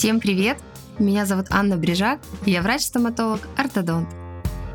[0.00, 0.56] Всем привет!
[0.98, 4.08] Меня зовут Анна Брижак, я врач-стоматолог, ортодонт.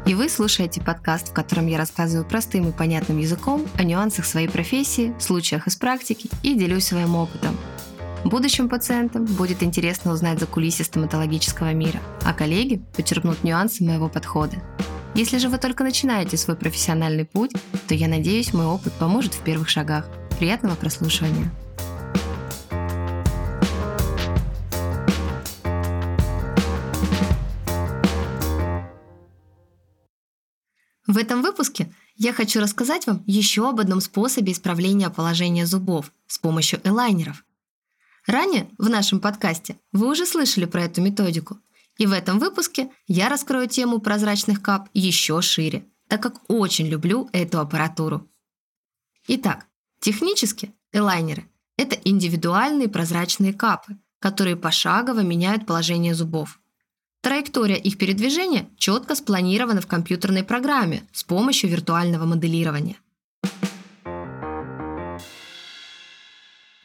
[0.06, 4.48] И вы слушаете подкаст, в котором я рассказываю простым и понятным языком о нюансах своей
[4.48, 7.58] профессии, случаях из практики и делюсь своим опытом.
[8.24, 14.58] Будущим пациентам будет интересно узнать за кулисы стоматологического мира, а коллеги подчеркнут нюансы моего подхода.
[15.16, 17.54] Если же вы только начинаете свой профессиональный путь,
[17.88, 20.08] то я надеюсь, мой опыт поможет в первых шагах.
[20.38, 21.50] Приятного прослушивания!
[31.16, 36.38] В этом выпуске я хочу рассказать вам еще об одном способе исправления положения зубов с
[36.38, 37.46] помощью элайнеров.
[38.28, 41.58] Ранее в нашем подкасте вы уже слышали про эту методику,
[41.98, 47.30] и в этом выпуске я раскрою тему прозрачных кап еще шире, так как очень люблю
[47.32, 48.30] эту аппаратуру.
[49.30, 49.68] Итак,
[50.02, 56.60] технически элайнеры– это индивидуальные прозрачные капы, которые пошагово меняют положение зубов–
[57.26, 62.98] Траектория их передвижения четко спланирована в компьютерной программе с помощью виртуального моделирования.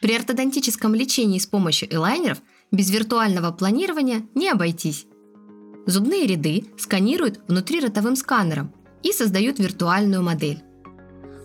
[0.01, 2.39] При ортодонтическом лечении с помощью элайнеров
[2.71, 5.05] без виртуального планирования не обойтись.
[5.85, 10.63] Зубные ряды сканируют внутриротовым сканером и создают виртуальную модель.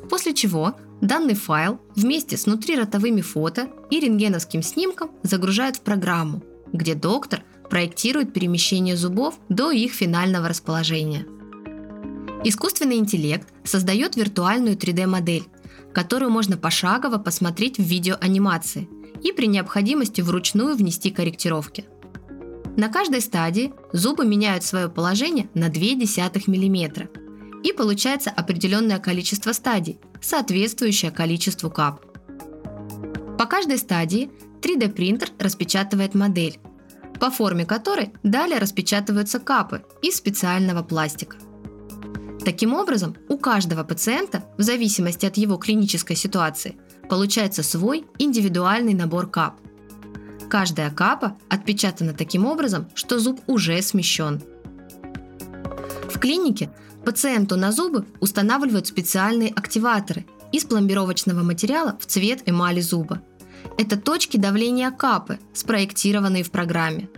[0.09, 6.95] После чего данный файл вместе с внутриротовыми фото и рентгеновским снимком загружают в программу, где
[6.95, 11.27] доктор– проектирует перемещение зубов до их финального расположения.
[12.45, 15.45] Искусственный интеллект создает виртуальную 3D-модель,
[15.93, 18.89] которую можно пошагово посмотреть в видеоанимации
[19.23, 21.87] и при необходимости вручную внести корректировки.
[22.77, 27.09] На каждой стадии зубы меняют свое положение на 0,2 мм,
[27.65, 32.05] и получается определенное количество стадий, соответствующее количеству кап.
[33.39, 36.59] По каждой стадии 3D-принтер распечатывает модель,
[37.19, 41.37] по форме которой далее распечатываются капы из специального пластика.
[42.45, 46.77] Таким образом, у каждого пациента, в зависимости от его клинической ситуации,
[47.09, 49.59] получается свой индивидуальный набор кап.
[50.49, 54.43] Каждая капа отпечатана таким образом, что зуб уже смещен.
[56.09, 56.71] В клинике
[57.05, 63.23] пациенту на зубы устанавливают специальные активаторы из пломбировочного материала в цвет эмали зуба–
[63.79, 67.09] это точки давления капы, спроектированные в программе.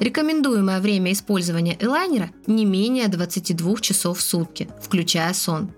[0.00, 5.72] Рекомендуемое время использования элайнера не менее 22 часов в сутки, включая сон.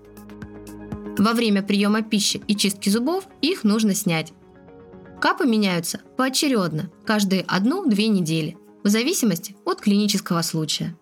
[1.17, 4.33] Во время приема пищи и чистки зубов их нужно снять.
[5.21, 10.97] Капы меняются поочередно, каждые 1-2 недели, в зависимости от клинического случая.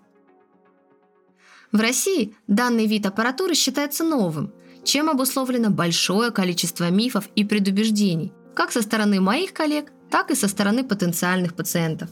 [1.72, 4.52] В России данный вид аппаратуры считается новым,
[4.84, 10.47] чем обусловлено большое количество мифов и предубеждений, как со стороны моих коллег, так и со
[10.47, 12.09] стороны потенциальных пациентов.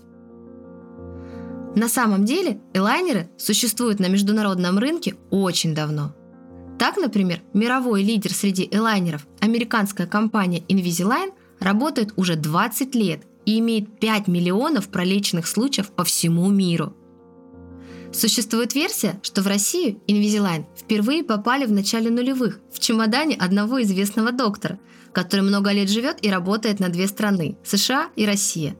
[1.75, 6.15] На самом деле элайнеры существуют на международном рынке очень давно.
[6.79, 13.99] Так, например, мировой лидер среди элайнеров, американская компания Invisalign, работает уже 20 лет и имеет
[13.99, 16.95] 5 миллионов пролеченных случаев по всему миру.
[18.11, 24.31] Существует версия, что в Россию Invisalign впервые попали в начале нулевых в чемодане одного известного
[24.31, 24.79] доктора,
[25.13, 28.75] который много лет живет и работает на две страны– США и Россия.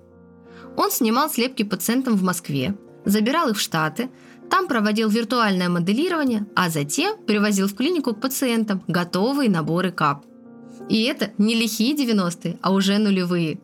[0.75, 2.75] Он снимал слепки пациентам в Москве,
[3.05, 4.09] забирал их в Штаты,
[4.49, 10.25] там проводил виртуальное моделирование, а затем привозил в клинику к пациентам готовые наборы КАП.
[10.89, 13.59] И это не лихие 90-е, а уже нулевые.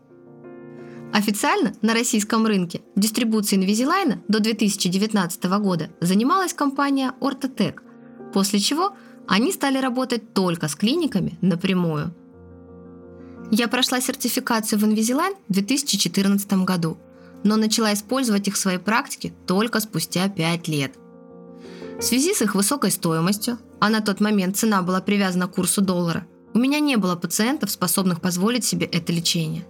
[1.14, 7.80] Официально на российском рынке дистрибуцией Invisalign до 2019 года занималась компания Ortotech,
[8.34, 8.94] после чего
[9.28, 12.14] они стали работать только с клиниками напрямую–
[13.52, 16.98] я прошла сертификацию в Invisalign в 2014 году,
[17.44, 20.94] но начала использовать их в своей практике только спустя 5 лет.
[22.00, 25.82] В связи с их высокой стоимостью, а на тот момент цена была привязана к курсу
[25.82, 29.66] доллара, у меня не было пациентов, способных позволить себе это лечение.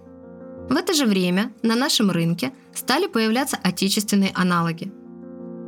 [0.68, 4.92] В это же время на нашем рынке стали появляться отечественные аналоги.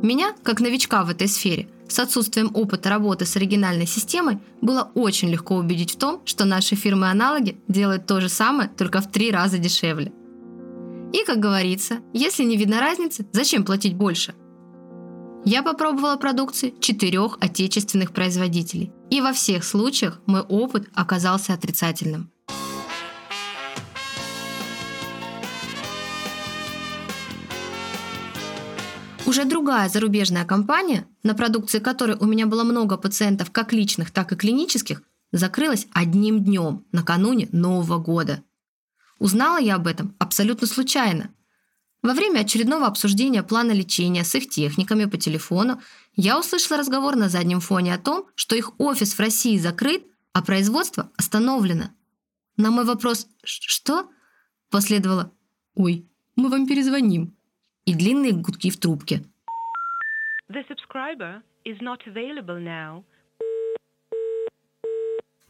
[0.01, 5.29] Меня, как новичка в этой сфере– с отсутствием опыта работы с оригинальной системой было очень
[5.29, 9.57] легко убедить в том, что наши фирмы-аналоги делают то же самое, только в три раза
[9.57, 10.13] дешевле.
[11.13, 14.35] И, как говорится, если не видно разницы, зачем платить больше?
[15.45, 22.29] Я попробовала продукции четырех отечественных производителей, и во всех случаях мой опыт оказался отрицательным.
[29.29, 34.31] Уже другая зарубежная компания, на продукции которой у меня было много пациентов как личных, так
[34.31, 38.43] и клинических, закрылась одним днем накануне Нового года.
[39.19, 41.29] Узнала я об этом абсолютно случайно.
[42.01, 45.79] Во время очередного обсуждения плана лечения с их техниками по телефону
[46.15, 50.41] я услышала разговор на заднем фоне о том, что их офис в России закрыт, а
[50.41, 51.91] производство остановлено.
[52.57, 54.09] На мой вопрос «Что?»
[54.71, 55.31] последовало
[55.75, 57.35] «Ой, мы вам перезвоним»
[57.85, 59.23] и длинные гудки в трубке.
[60.49, 63.03] The subscriber is not available now.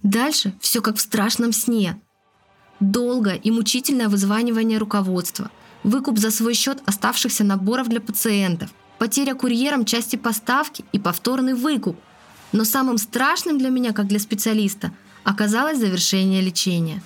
[0.04, 2.00] Дальше все как в страшном сне.
[2.80, 5.52] Долгое и мучительное вызванивание руководства,
[5.84, 11.98] выкуп за свой счет оставшихся наборов для пациентов, потеря курьером части поставки и повторный выкуп.
[12.52, 14.92] Но самым страшным для меня, как для специалиста,
[15.24, 17.02] оказалось завершение лечения.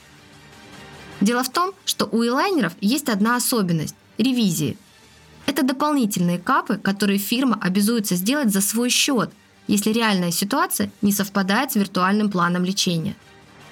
[1.19, 4.77] Дело в том, что у элайнеров есть одна особенность– ревизии.
[5.53, 9.29] Это дополнительные капы, которые фирма обязуется сделать за свой счет,
[9.67, 13.15] если реальная ситуация не совпадает с виртуальным планом лечения.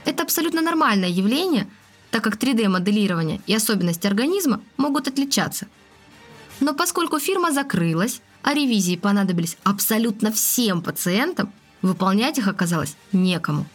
[0.05, 1.67] Это абсолютно нормальное явление,
[2.11, 5.65] так как 3D-моделирование и особенности организма могут отличаться.
[6.59, 11.51] Но поскольку фирма закрылась, а ревизии понадобились абсолютно всем пациентам,
[11.81, 13.65] выполнять их оказалось некому.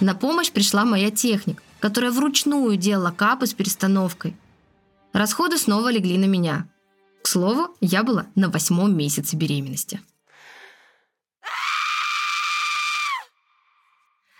[0.00, 4.34] На помощь пришла моя техник, которая вручную делала капы с перестановкой.
[5.12, 6.66] Расходы снова легли на меня.
[7.26, 10.00] К слову, я была на восьмом месяце беременности.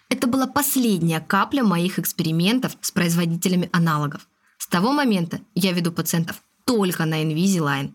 [0.08, 4.28] Это была последняя капля моих экспериментов с производителями аналогов.
[4.58, 7.92] С того момента я веду пациентов только на Invisalign.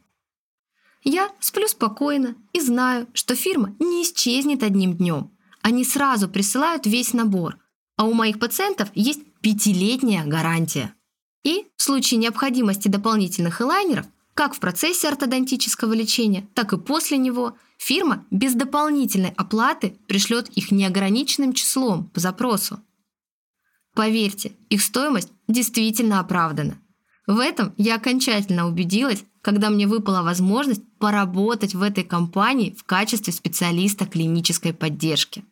[1.06, 5.32] Я сплю спокойно и знаю, что фирма не исчезнет одним днем.
[5.62, 7.60] Они сразу присылают весь набор,
[7.96, 10.94] а у моих пациентов есть пятилетняя гарантия.
[11.44, 17.58] И в случае необходимости дополнительных элайнеров, как в процессе ортодонтического лечения, так и после него,
[17.78, 22.80] фирма без дополнительной оплаты пришлет их неограниченным числом по запросу.
[23.94, 26.78] Поверьте, их стоимость действительно оправдана.
[27.28, 33.34] В этом я окончательно убедилась, когда мне выпала возможность поработать в этой компании в качестве
[33.34, 35.44] специалиста клинической поддержки.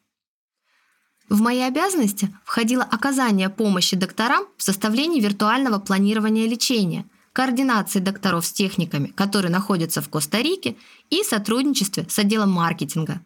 [1.30, 8.52] В мои обязанности входило оказание помощи докторам в составлении виртуального планирования лечения, координации докторов с
[8.52, 10.76] техниками, которые находятся в Коста-Рике,
[11.10, 13.22] и сотрудничестве с отделом маркетинга.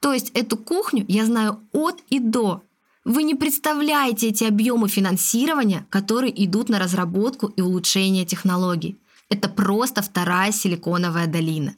[0.00, 2.62] То есть эту кухню я знаю от и до.
[3.04, 8.98] Вы не представляете эти объемы финансирования, которые идут на разработку и улучшение технологий.
[9.28, 11.76] Это просто вторая силиконовая долина.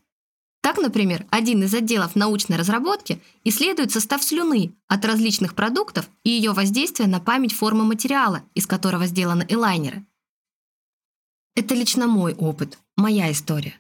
[0.64, 6.52] Так, например, один из отделов научной разработки исследует состав слюны от различных продуктов и ее
[6.52, 10.06] воздействие на память формы материала, из которого сделаны элайнеры.
[11.56, 13.74] Это лично мой опыт, моя история.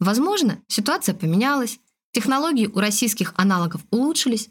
[0.00, 1.78] Возможно, ситуация поменялась,
[2.10, 4.48] технологии у российских аналогов улучшились,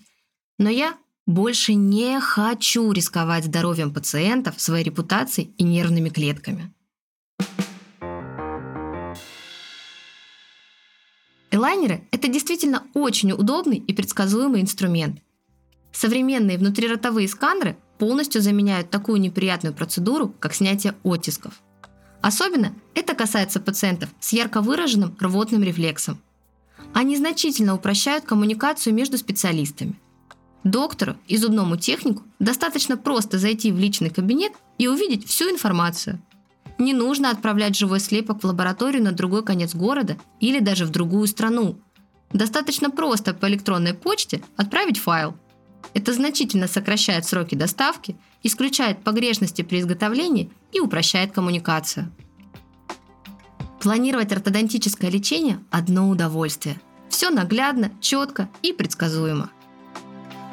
[0.59, 6.71] но я больше не хочу рисковать здоровьем пациентов, своей репутацией и нервными клетками.
[11.49, 15.19] Элайнеры– это действительно очень удобный и предсказуемый инструмент.
[15.91, 21.59] Современные внутриротовые сканеры полностью заменяют такую неприятную процедуру, как снятие оттисков.
[22.21, 26.19] Особенно это касается пациентов с ярко выраженным рвотным рефлексом.
[26.93, 29.99] Они значительно упрощают коммуникацию между специалистами.
[30.63, 36.21] Доктору и зубному технику достаточно просто зайти в личный кабинет и увидеть всю информацию–
[36.81, 41.27] не нужно отправлять живой слепок в лабораторию на другой конец города или даже в другую
[41.27, 41.79] страну.
[42.33, 45.35] Достаточно просто по электронной почте отправить файл.
[45.93, 52.11] Это значительно сокращает сроки доставки, исключает погрешности при изготовлении и упрощает коммуникацию.
[53.79, 56.79] Планировать ортодонтическое лечение– одно удовольствие.
[57.09, 59.49] Все наглядно, четко и предсказуемо.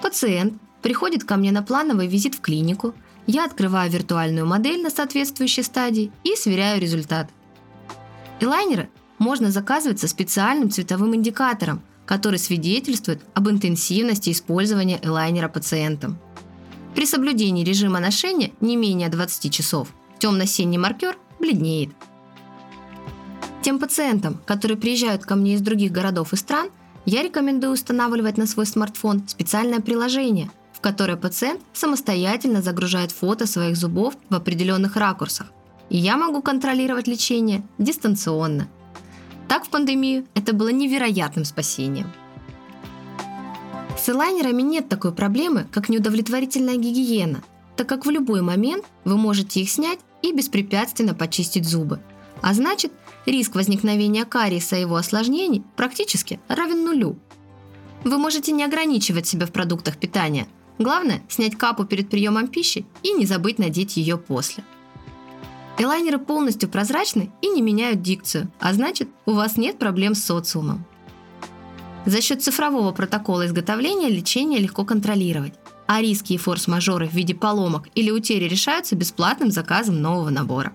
[0.03, 2.95] Пациент приходит ко мне на плановый визит в клинику–
[3.31, 7.29] я открываю виртуальную модель на соответствующей стадии и сверяю результат.
[8.41, 16.19] Элайнеры можно заказывать со специальным цветовым индикатором, который свидетельствует об интенсивности использования элайнера пациентом.
[16.99, 21.91] При соблюдении режима ношения не менее 20 часов темно-синий маркер бледнеет.
[23.63, 26.71] Тем пациентам, которые приезжают ко мне из других городов и стран,
[27.05, 33.77] я рекомендую устанавливать на свой смартфон специальное приложение, в которой пациент самостоятельно загружает фото своих
[33.77, 35.53] зубов в определенных ракурсах.
[35.91, 38.67] И я могу контролировать лечение дистанционно.
[39.47, 42.13] Так в пандемию это было невероятным спасением.
[44.09, 47.43] С элайнерами нет такой проблемы, как неудовлетворительная гигиена,
[47.77, 52.01] так как в любой момент вы можете их снять и беспрепятственно почистить зубы.
[52.41, 52.91] А значит,
[53.27, 57.19] риск возникновения кариеса и его осложнений практически равен нулю.
[58.03, 60.49] Вы можете не ограничивать себя в продуктах питания–
[60.79, 64.65] Главное– снять капу перед приемом пищи и не забыть надеть ее после.
[65.77, 70.87] Элайнеры полностью прозрачны и не меняют дикцию, а значит, у вас нет проблем с социумом.
[72.09, 75.53] За счет цифрового протокола изготовления лечение легко контролировать,
[75.87, 80.73] а риски и форс-мажоры в виде поломок или утери решаются бесплатным заказом нового набора.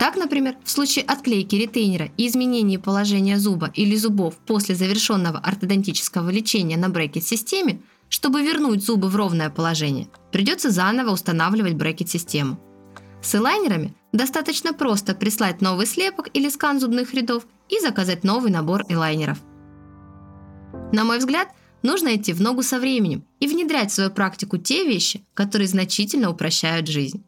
[0.00, 6.28] Так, например, в случае отклейки ретейнера и изменения положения зуба или зубов после завершенного ортодонтического
[6.30, 12.58] лечения на брекет-системе, чтобы вернуть зубы в ровное положение, придется заново устанавливать брекет-систему–
[13.22, 18.84] с элайнерами достаточно просто прислать новый слепок или скан зубных рядов и заказать новый набор
[18.88, 19.38] элайнеров.
[20.92, 21.48] На мой взгляд,
[21.82, 26.30] нужно идти в ногу со временем и внедрять в свою практику те вещи, которые значительно
[26.30, 27.24] упрощают жизнь.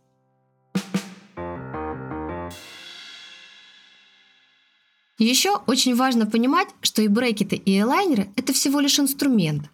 [5.18, 9.70] Еще очень важно понимать, что и брекеты, и элайнеры– это всего лишь инструмент,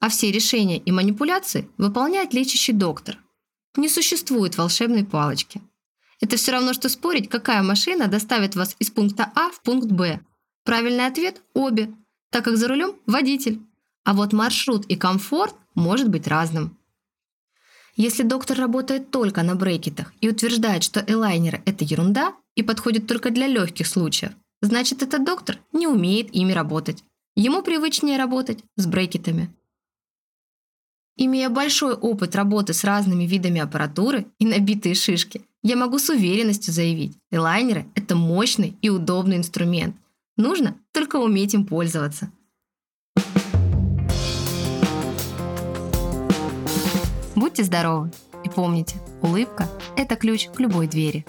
[0.00, 3.18] а все решения и манипуляции выполняет лечащий доктор–
[3.78, 5.60] не существует волшебной палочки.
[6.20, 10.20] Это все равно, что спорить, какая машина доставит вас из пункта А в пункт Б.
[10.64, 11.94] Правильный ответ– обе,
[12.30, 13.60] так как за рулем– водитель.
[14.04, 16.76] А вот маршрут и комфорт может быть разным.
[17.96, 23.30] Если доктор работает только на брекетах и утверждает, что элайнеры– это ерунда и подходит только
[23.30, 24.32] для легких случаев,
[24.62, 27.02] значит этот доктор не умеет ими работать.
[27.34, 29.52] Ему привычнее работать с брекетами.
[31.16, 36.72] Имея большой опыт работы с разными видами аппаратуры и набитые шишки, я могу с уверенностью
[36.72, 39.96] заявить, элайнеры– это мощный и удобный инструмент.
[40.36, 42.32] Нужно только уметь им пользоваться.
[47.36, 48.10] Будьте здоровы
[48.44, 51.24] и помните, улыбка– это ключ к любой двери.